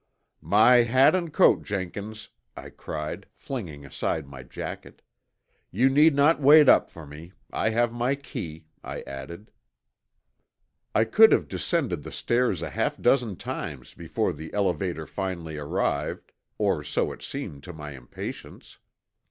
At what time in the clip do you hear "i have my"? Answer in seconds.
7.53-8.15